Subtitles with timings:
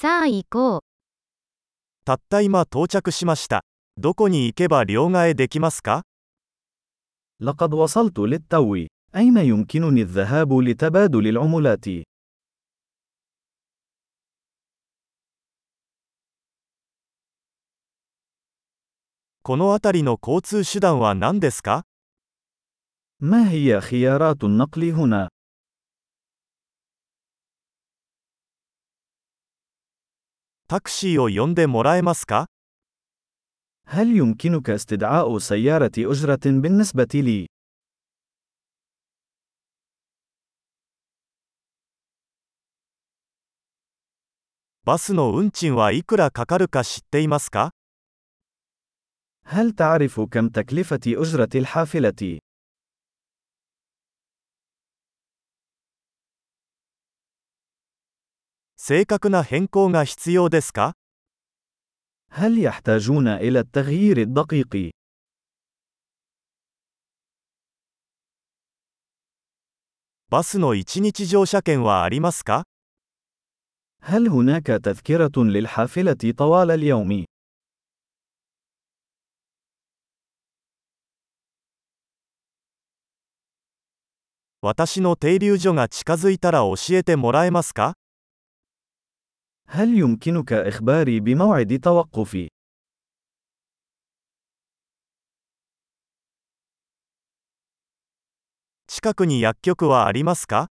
[0.00, 0.79] さあ行こう。
[2.05, 3.63] たった今到着しました。
[3.97, 6.01] どこに行けば両替できますか
[7.39, 8.87] لقد وصلت للتو.
[9.15, 12.03] أين يمكنني الذهاب لتبادل العملات؟
[19.43, 21.83] この辺りの交通手段は何ですか
[23.19, 25.29] ما هي خيارات النقل هنا؟
[30.71, 32.47] タクシーを呼んでもらえますか
[33.87, 37.47] هل يمكنك استدعاء سيارة أجرة بالنسبة لي؟
[44.87, 45.39] باس نو
[49.45, 52.39] هل تعرف كم تكلفة أجرة الحافلة؟
[58.80, 60.94] 正確な変更が必要ですか
[62.30, 64.90] هل يحتاجون إلى التغيير الدقيق؟
[70.28, 72.64] バスの一日乗車券はありますか
[74.02, 77.24] هل هناك تذكرة للحافلة طوال اليوم؟
[84.62, 87.94] 私の停留所が近づいたら教えてもらえますか
[89.70, 92.48] هل يمكنك إخباري بموعد توقفي؟
[98.88, 100.68] 近くに薬局はありますか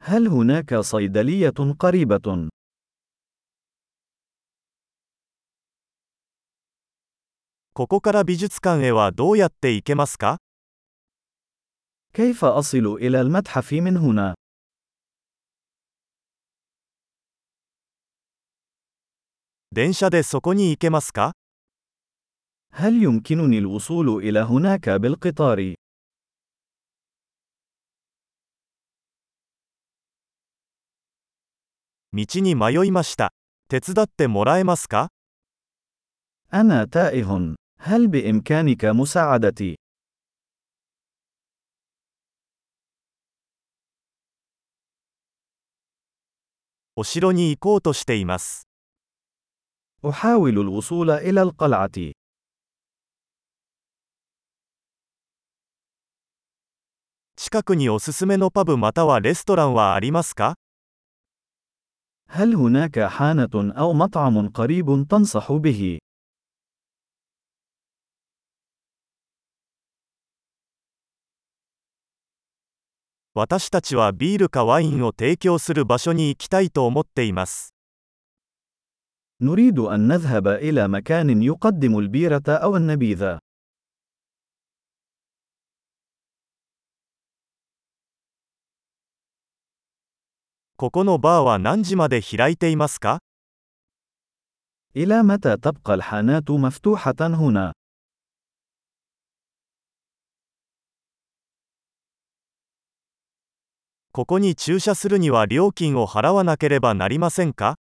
[0.00, 2.48] هل هناك صيدلية قريبة؟
[7.72, 10.38] ここから美術館へはどうやって行けますか
[12.12, 14.34] كيف أصل إلى المتحف من هنا؟
[19.74, 21.32] 電車でそこに行けますか
[22.72, 25.74] هل يمكنني الوصول إلى هناك بالقطار؟
[32.12, 33.32] 道に迷いました。
[33.68, 35.08] 手伝ってもらえますか
[36.52, 37.54] أنا تائه.
[37.78, 39.76] هل بإمكانك مساعدتي؟
[46.96, 48.63] お城に行こうとしています。
[50.04, 52.12] أحاول الوصول إلى القلعة.
[57.36, 60.54] 近くにおすすめのパブまたはレストランはありますか
[62.28, 65.98] هل هناك حانة أو مطعم قريب تنصح به؟
[73.34, 77.73] 私たちはビールかワインを提供する場所に行きたいと思っています。
[79.42, 83.38] نريد أن نذهب إلى مكان يقدم البيرة أو النبيذ.
[90.76, 93.18] ここのバーは何時まで開いていますか
[94.96, 97.72] إلى متى تبقى الحانات مفتوحة هنا؟
[104.12, 107.76] ここに駐車するには料金を払わなければなりませんか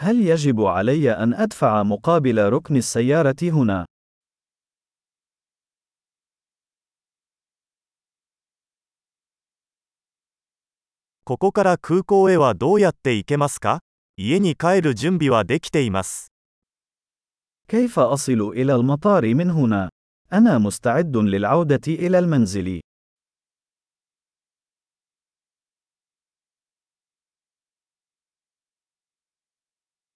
[0.00, 3.86] هل يجب علي أن أدفع مقابل ركن السيارة هنا؟
[11.24, 13.80] ここから空港へはどうやって行けますか
[14.16, 16.30] 家に帰る準備はできています。
[17.68, 19.88] كيف أصل إلى المطار من هنا؟
[20.32, 22.80] أنا مستعد للعودة إلى المنزل.